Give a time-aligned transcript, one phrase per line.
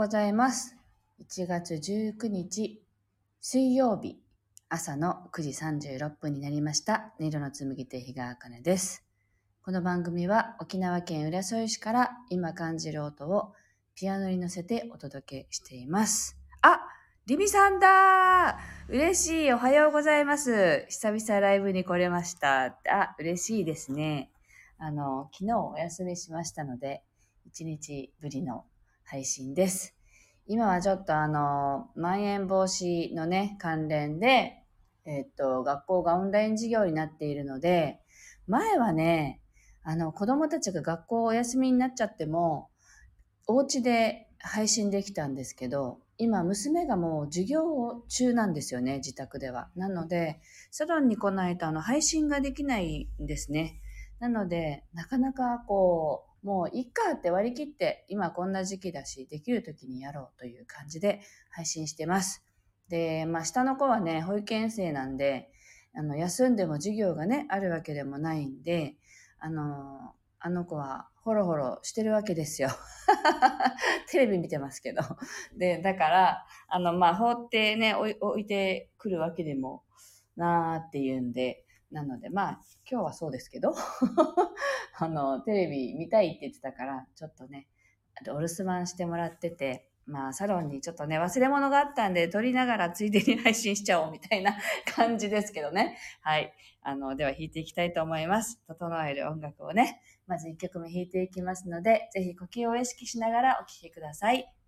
[0.00, 0.78] ございます。
[1.22, 2.82] 1月19日
[3.42, 4.16] 水曜日
[4.70, 7.12] 朝の9時36分になりました。
[7.20, 9.04] 音色の紡手日川茜です。
[9.62, 13.52] この番組は沖縄県浦添市から今感じる音を
[13.94, 16.38] ピアノに乗せてお届けしています。
[16.62, 16.80] あ
[17.26, 18.58] リミさんだ
[18.88, 20.86] 嬉しいおはようございます。
[20.88, 22.78] 久々ライブに来れました。
[22.90, 24.30] あ、嬉しいですね。
[24.78, 27.02] あの、昨日お休みしましたので、
[27.54, 28.64] 1日ぶりの
[29.10, 29.96] 配信です。
[30.46, 34.62] 今はちょっとあの、まん延防止のね、関連で、
[35.04, 37.98] えっと、学校がオンライン授業になっているので、
[38.46, 39.40] 前はね、
[39.82, 42.70] あの、子供たちが学校お休みになっちゃっても、
[43.48, 49.70] お家で配信できたんですけど、今娘がもう授業中なんですよね、自宅では。
[49.74, 53.80] なので、サロンに来ないとあの配信ができないんですね。
[54.20, 62.44] なので、なかなかこう、もういっかって割り切って、今こんな時期だし、できる時にやろうという感じで配信してます。
[62.88, 65.50] で、まあ下の子はね、保育園生なんで、
[65.94, 68.96] あの、休んでも授業がね、あるわけでもないんで、
[69.38, 72.70] あの、あの子はホロホロしてるわけですよ。
[74.10, 75.02] テレビ見てますけど。
[75.56, 79.84] で、だから、あの、まあ、放ってね、置いてくるわけでも
[80.36, 82.60] なーっていうんで、なので、まあ、
[82.90, 83.74] 今日はそうですけど、
[84.98, 87.68] あの、テレビ見たいって言ってたから、ちょっとね、
[88.28, 94.56] お留守番してもらってて、まあ、サロンにちょっとね、忘れ物があったんで、撮りながらついでに配信しちゃおうみたいな
[94.94, 95.96] 感じですけどね。
[96.20, 96.52] はい。
[96.82, 98.60] あの、では弾いていきたいと思います。
[98.66, 104.59] 整える音楽をね、まず1曲目弾いていきますので、ぜひ呼吸を意識しながらお聴きください。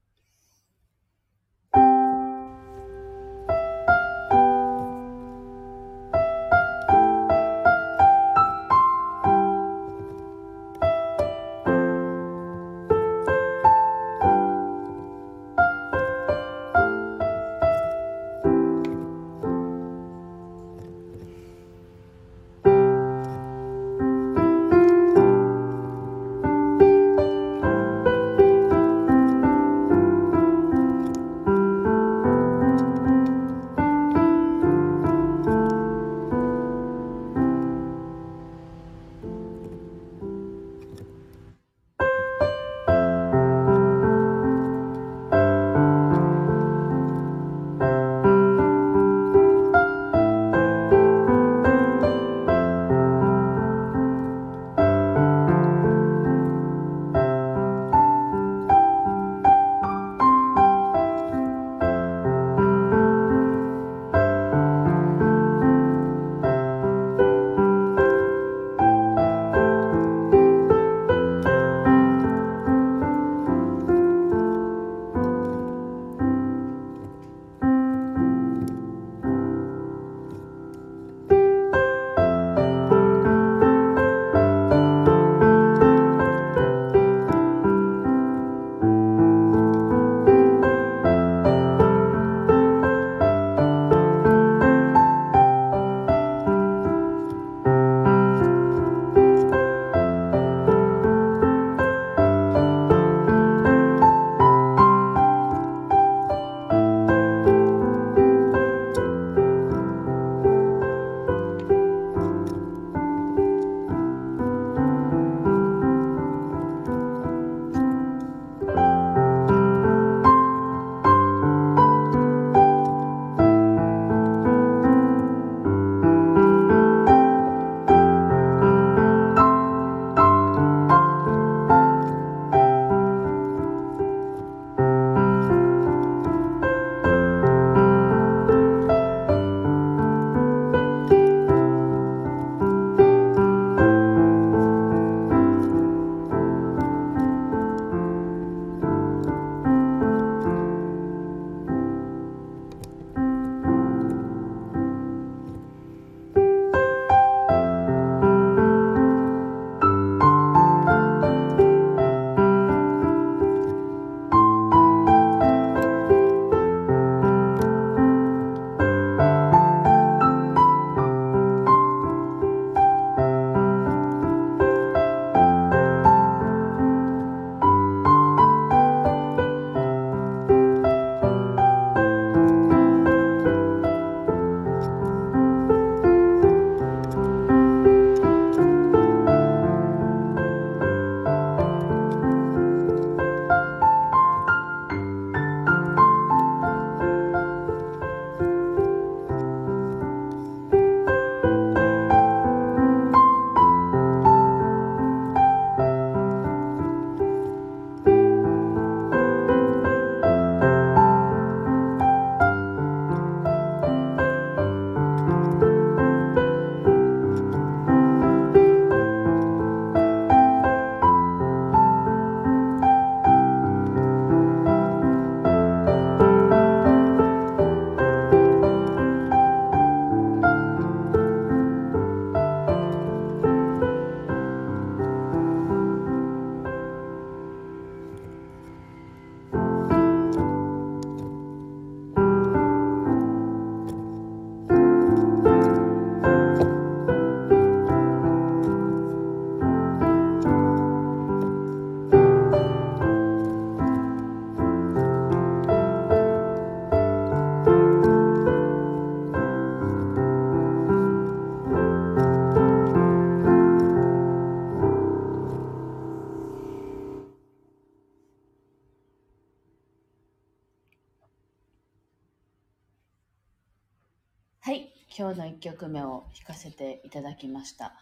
[275.35, 277.95] 今日の1曲目を弾かせていただきました。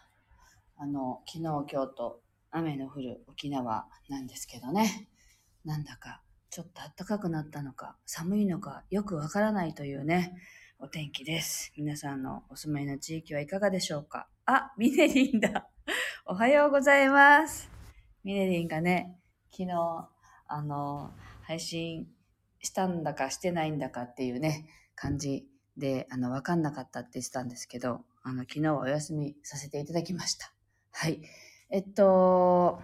[0.75, 2.19] あの、昨日、今日と
[2.51, 5.07] 雨の降る沖縄なんですけどね、
[5.63, 10.35] なんだかちょっと暖かくなったのか、寒いのかよくわからないというね、
[10.77, 11.71] お天気です。
[11.77, 14.27] 皆さんのお住まいの地域はいかがでしょうか？
[14.45, 15.69] あ、ミネリンだ。
[16.25, 17.71] おはようございます。
[18.25, 19.15] ミネリンがね、
[19.51, 20.09] 昨日、
[20.47, 21.13] あの、
[21.43, 22.09] 配信
[22.59, 25.47] したんだかしてないんだかっていうね、感じ
[25.77, 30.53] で、あの、わかんなかったって言ってたんですけど、あの、昨日はお休みさせていただきました。
[30.91, 31.21] はい。
[31.69, 32.81] えっと、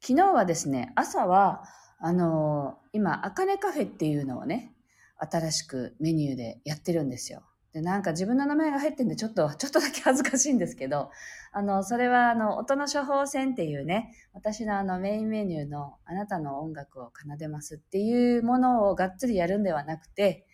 [0.00, 1.64] 昨日はですね、朝は、
[1.98, 4.74] あの、今、あかねカフェっていうのをね、
[5.18, 7.44] 新しくメニューでやってるんですよ。
[7.74, 11.10] で、なんか自分の名前が入ってんで、ちょっと、ちょっとだけ恥ずかしいんですけど、
[11.52, 20.46] あの、それは、あの、音の処方箋っていうね、私のあのメインメニューのあなたの音楽を奏でますっていうものをがっつりやるんではなくて、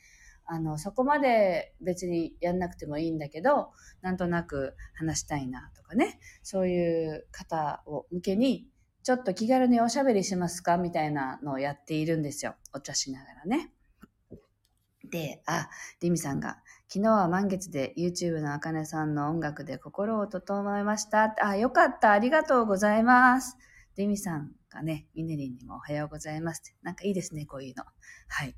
[0.53, 3.71] あの、そこまで別にやんなくてもいいんだけど、
[4.03, 8.67] なんとなく話したいなとかね、そういう方を向けに、
[9.05, 12.57] ちょっと気軽におしゃべりしますかみたいなのをやっているんですよ。
[12.75, 13.73] お茶しながらね。
[15.09, 15.71] で、あ、
[16.01, 16.59] リミさんが、
[16.89, 21.33] 昨日は満月で YouTube のあかねさんの音楽で心を整えました。
[21.41, 22.11] あ、よかった。
[22.11, 23.57] ありがとうございます。
[23.97, 26.77] リミさんがね、ミネリンにもおはようございますって。
[26.83, 27.85] なんかいいですね、こういうの。
[28.27, 28.57] はい。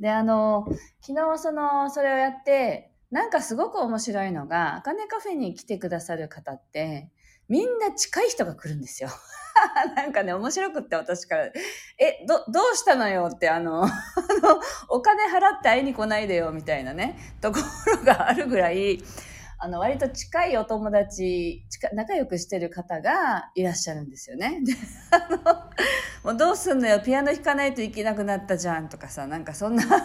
[0.00, 0.66] で、あの、
[1.00, 7.10] 昨日その、それをやって、なんかすごく面白いのが、あかねカフェに来てくださる方って、
[7.48, 9.08] みんな近い人が来るんですよ。
[9.96, 19.02] なんかね、面白くって私から、え、ど、どうしたのよって、あの、 あの、お金払って会いに来ないでよ、みたいなね、ところがあるぐらい、
[19.60, 24.60] あの、割と近いお友達、近仲良くしてる方がいらっしゃるんですよね。
[24.64, 24.72] で、
[25.10, 25.54] あの、
[26.22, 30.04] もうどうすんのよ、ピアノ弾かないといけなくなったじゃんとかさ、なんかそんな感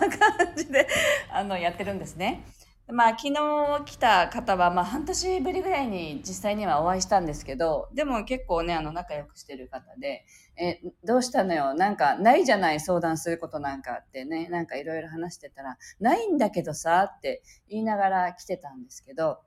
[0.57, 0.87] じで、
[1.29, 2.43] あの、やってるんですね。
[2.91, 10.25] まあ、昨日来た方は、まあ、半年ぶりぐらいに実際にはお会いしたんですけど、でも結構ね、あの、仲良くしてる方で、
[10.57, 11.73] え、どうしたのよ？
[11.73, 12.79] なんか、ないじゃない？
[12.81, 19.39] 相談することなんかってね、なんかいろいろ話してたら、ないんだけどさ、って言いながら来てたんですけど、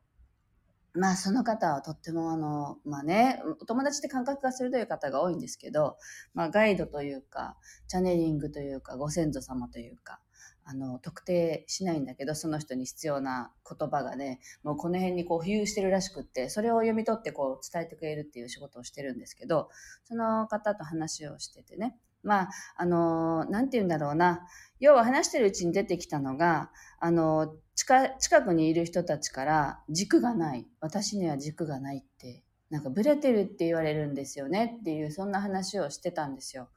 [0.94, 5.98] まあ、その方はとってもあの、まあね、お友達って感覚が鋭い方が多いんですけど、
[6.32, 7.54] まあ、ガイドというか、
[7.86, 10.20] チャネリングというか、ご先祖様というか、
[10.68, 19.70] あの、特定しないんだけど、その人に必要な言葉がね、もうこの辺にこう浮遊してるらしくって、それを読み取ってこう伝えてくれるっていう仕事をしてるんですけど、
[20.04, 24.48] その方と話をしててね、まあ、あの、なんて言うんだろうな、
[24.80, 36.68] 要は話してるうちに出てきたのが、あの、近くにいる人たちから軸がない、私には軸がないって、なんかブレてるって言われるんですよねっていう、そんな話をしてたんですよ。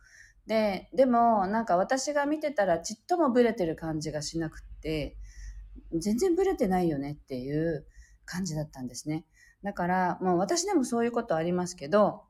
[0.50, 5.16] で、でも、なんか私が見てたらちっともブレてる感じがしなくって、
[5.94, 7.86] 全然ブレてないよねっていう
[8.26, 9.26] 感じだったんですね。
[9.64, 12.24] だから、もう私でもそういうことありますけど、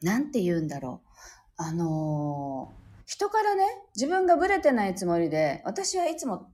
[0.00, 1.08] なんて言うんだろう。
[1.56, 3.64] あのー人からね、
[3.94, 6.50] 自分がブレてないつもりで、私はいつも、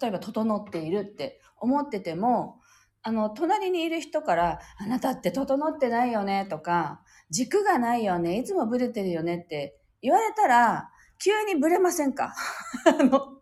[0.00, 2.60] 例えば整っているって思ってても、
[3.02, 10.90] あの、隣にいる人から、あなたって整ってないよねとか、軸がないよね、いつもブレてるよねって言われたら、
[11.22, 12.34] 急にブレませんか？
[12.86, 13.40] あの、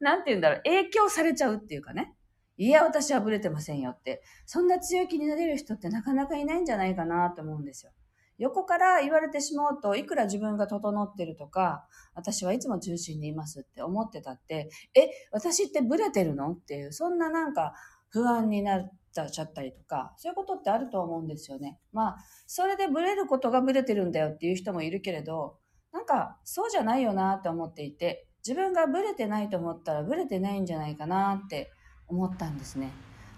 [0.00, 2.14] なんて言うんだろう、影響されちゃうっていうかね。
[2.56, 4.22] いや、私はブレてませんよって。
[4.46, 7.92] そんな強気になれる人ってなかなかいないんじゃないかなと思うんですよ。
[8.38, 16.52] 横から言われてしまうと、いくら自分が整ってるとか、私はいつも中心にいますって思ってたって、え、私ってブレてるの？
[16.52, 17.74] っていう、そんななんか
[18.08, 18.92] 不安になっ
[19.30, 21.78] ちゃったりとか、そういうことってあると思うんですよね。
[21.92, 22.16] まあ、
[22.46, 25.58] それでブレることがブレてるんだよっていう人もいるけれど、
[25.92, 31.70] なんかそうじゃないよなって思っていて、自分がブレてないと思ったらブレてないんじゃないかなって
[32.08, 32.90] 思ったんですね。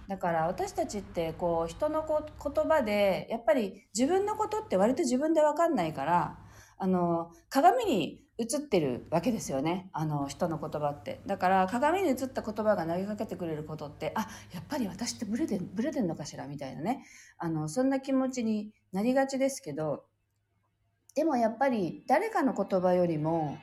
[0.08, 6.38] だから私たちってこう人のこ言葉でやっぱり自分のことって割と自分でわかんないから
[6.78, 9.88] あの鏡に映ってるわけですよね。
[9.92, 11.20] あの人の言葉って。
[11.26, 17.04] だから鏡に映った言葉が投げかけてくれることってあやっぱり私ってブレてブレてんのかしらみたいなね。
[17.38, 20.04] あのそんな気持ちになりがちですけど
[21.14, 23.56] でもやっぱり誰かの言葉よりも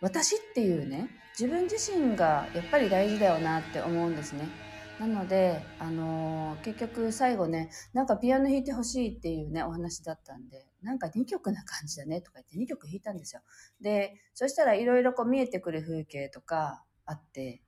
[0.00, 4.69] 私っていうね自分自身がやっぱり大事だよなって思うんですね。
[5.00, 13.40] なので、あのー結局最後ね、なんかピアノ弾いてほしいっていうね、お話だったんで、なんか2曲な感じだねとか言って2曲弾いたんですよ。
[13.80, 17.62] で、そしたらいろいろこう見えてくる風景とかあって、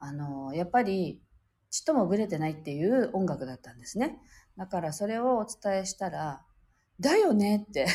[0.00, 1.22] あのーやっぱり
[1.70, 4.18] ちっともブレてないっていう音楽だったんですね。
[4.56, 6.42] だからそれをお伝えしたら、
[6.98, 7.86] だよねって。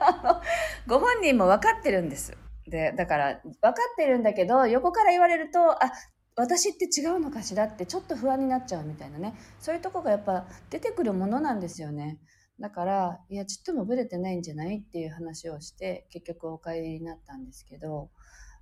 [0.00, 0.42] あ
[0.88, 2.34] のご本人も分かってるんです。
[2.66, 5.92] で、だから分かってるんだけど、横から言われると、あ、
[6.40, 9.34] 私って違うのかしらってちょっと不安になっちゃうみたいなね。
[9.60, 12.18] そういうとこがやっぱ出てくるものなんですよね。
[12.58, 18.10] だからいやちっともブレてないんじゃないっていう話をして結局お帰りになったんですけど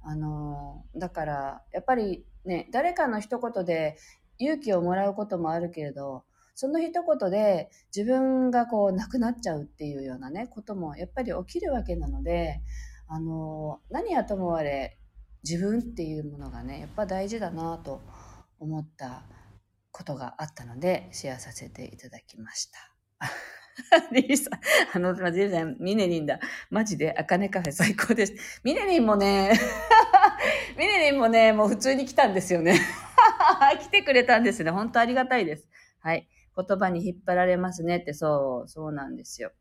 [0.02, 3.96] あのだからやっぱりね誰かの一言で
[4.38, 12.60] 勇気をもらうこともあるけれどその一言で自分がこうなくなっちゃうっていうようなねこともやっぱり起きるわけなので
[13.08, 14.97] あの何はともあれ
[15.44, 18.00] 自分っていうものがねやっぱ大事だなと
[18.58, 19.22] 思った
[19.90, 22.78] ことがあったのでシェアさせていただきました。
[24.12, 24.60] リリさん、
[24.94, 26.40] あの、リリさん、ミネリンだ。
[26.70, 28.60] マジで、アカネカフェ最高です。
[28.64, 29.52] ミネリンもね、
[30.76, 32.80] ミネリンもね、もう普通に来たんですよね。
[33.80, 34.70] 来てくれたんですね。
[34.70, 35.68] 本当ありがたいです。
[36.00, 36.28] はい。
[36.56, 39.52] 言葉に引っ張られますねって、そう、そうなんですよ。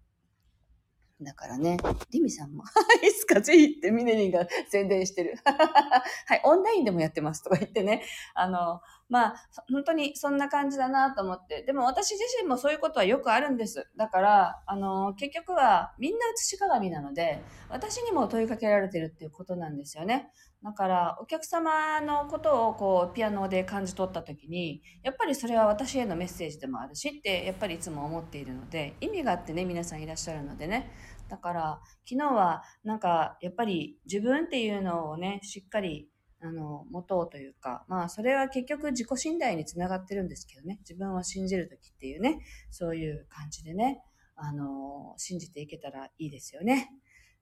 [1.20, 1.78] だからね、
[2.12, 2.64] リミさんも、
[3.04, 5.36] いつかぜひってミネリンが宣伝してる。
[5.46, 8.04] はい、オンラインでもやってますとか言ってね。
[8.36, 9.36] あの、まあ、
[9.72, 11.64] 本当にそんな感じだなと思って。
[11.64, 13.90] でも私自身もそういうことはよくあるんです。
[13.96, 20.32] だから、あの、結局はみんな写し鏡なので、私にも問いかけられてるっていうことなんですよね。
[20.64, 30.92] だからお客様のことをこうピアノで感じ取った時にやっぱりそれは私へのメッセージでもあるしってやっぱりいつも思っているので意味があってね皆さんいらっしゃるのでね。
[31.30, 36.08] だから昨日はなんかやっぱり自分っていうのをねしっかり
[36.42, 40.78] あの持とうというかまあそれは結局自己信頼につながってるんですけどね。
[40.80, 42.40] 自分を信じる時っていうね
[42.72, 44.02] そういう感じでね
[44.36, 46.90] あの信じていけたらいいですよね。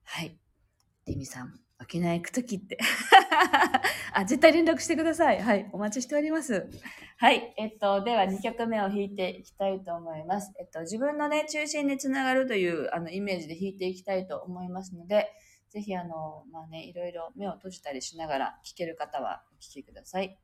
[0.04, 0.45] はい。
[1.06, 2.78] リミさん沖縄行くときって。
[4.12, 5.40] あ、絶対連絡してください。
[5.40, 5.68] はい。
[5.72, 6.68] お待ちしております。
[7.18, 7.54] はい。
[7.58, 10.52] えっと、では2曲目を弾いていきたいと思います。
[10.58, 15.28] えっと、自分のね、中心につながるというあのイメージで弾いていきたいと思いますので、
[15.68, 20.38] ぜひあの、まあね、いろいろ目を閉じたりしながら聴ける方はお聴きください。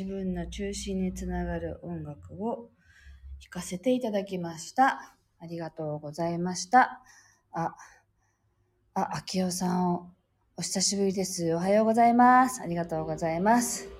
[0.00, 2.70] 自分の中心につながる音楽を
[3.38, 5.14] 弾かせていただきました。
[5.38, 7.02] ありがとうございました。
[7.52, 7.74] あ、
[8.94, 10.10] あ、秋代さんを
[10.56, 11.54] お久しぶりです。
[11.54, 12.62] おはようございます。
[12.62, 13.90] ありがとうございます。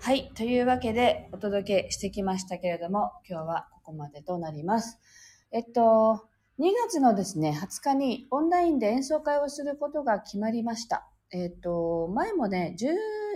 [0.00, 0.32] はい。
[0.34, 5.00] というわけでお届けしてきましたけれども、今日はここまでとなります。
[5.50, 6.28] えっと、
[6.60, 11.06] 2月のですね、20日にオンラインで演奏会をすることが決まりました。
[11.30, 12.74] えっと、前もね、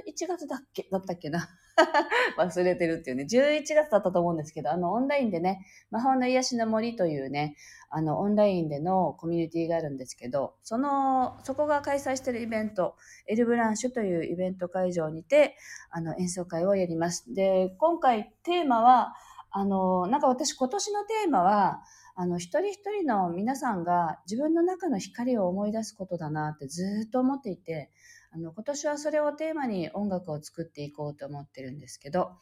[0.06, 1.48] 11月だっけ、だったっけな？
[2.38, 7.56] 忘れてるっていうね、11月だったと思うんですけど、あの、オンラインでね、魔法の癒しの森というね、
[7.90, 15.56] あの、オンラインでのコミュニティがあるんですけど、その、そこが開催しているイベント、エルブランシュというイベント会場にて、
[15.90, 17.34] あの、演奏会をやります。
[17.34, 19.14] で、今回テーマは、
[19.50, 21.82] あの、なんか私今年のテーマは、
[22.14, 27.90] あの、一人一人の皆さんが自分の中の光を思い出すことだなってずっと思っていて、
[28.30, 32.32] あの、今年はそれをテーマに音楽を作っていこうと思ってるんですけど、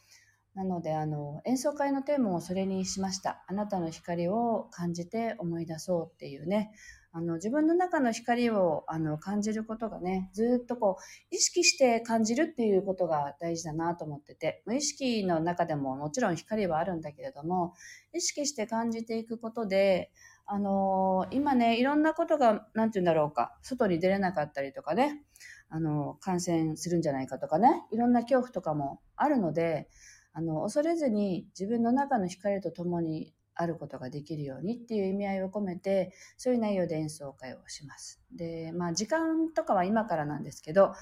[0.55, 3.45] なので、あの、演奏会のテーマをそれにしました。
[3.49, 6.73] あなたの光を感じて思い出そうっていうね、
[7.17, 17.75] あの、自分の中の光を、あの、感じることがね、ずっとこう、意識して感じるっていうことが大事だなと思ってて、無意識の中でももちろん光はあるんだけれども、
[18.13, 20.11] 意識して感じていくことで、
[20.47, 25.23] あの今ね、いろんなことが、なんて言うんだろうか、外に出れなかったりとかね、
[25.69, 29.89] あの、感染するんじゃないかとかね、いろんな恐怖とかもあるので、
[30.33, 38.21] あの、恐れずに自分の中の光と共にあることができるようにっていう意味合いを込めて、そういう内容で演奏会をします。
[38.33, 40.93] で、まあ時間とかは今からなんですけど、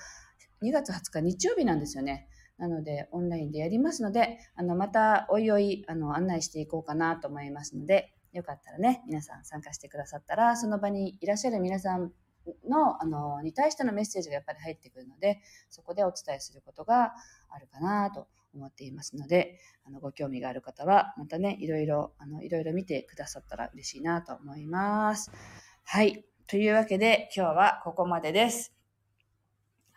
[0.62, 2.28] 2月20日日曜日なんですよね。
[2.58, 12.12] なので、オンラインでやりますので、あの、また、おいおい、あの、案内していこうかなと思いますので、よかったらね、皆さん参加してくださったら、その場にいらっしゃる皆さん
[12.68, 17.12] の、あの、に対してのメッセージがやっぱり入ってくるので、そこでお伝えすることが
[17.48, 25.30] あるかなと思っていますので、あの、ご興味がある方は、またね、いろいろ、あの、いろいろ見てくださったら嬉しいなと思います。
[25.84, 26.24] はい。
[26.46, 28.74] というわけで、今日はここまでです。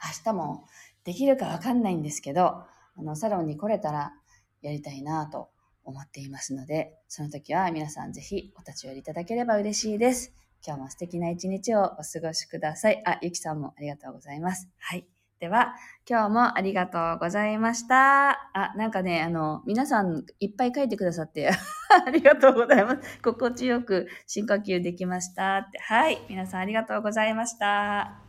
[0.03, 0.65] 明日も
[1.03, 2.63] できるかわかんないんですけど、
[2.97, 4.13] あの、サロンに来れたら
[4.61, 5.49] やりたいなと
[5.83, 10.33] 思っていますので、その時は皆さんぜひお立ち寄りいただければ嬉しいです。
[10.65, 13.01] 今日も素敵な一日をお過ごしください。
[13.05, 14.67] あ、ゆきさんもありがとうございます。
[14.79, 15.05] はい。
[15.39, 15.75] では、
[16.09, 18.31] 今日もありがとうございました。
[18.53, 21.51] あ、なんかね、あの、皆さんいっぱい書いてくださって
[22.07, 23.19] ありがとうございます。
[23.21, 25.79] 心地よく深呼吸できましたって。
[25.79, 26.19] はい。
[26.29, 28.21] 皆さんありがとうございました。